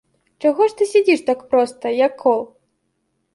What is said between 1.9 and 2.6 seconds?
як кол?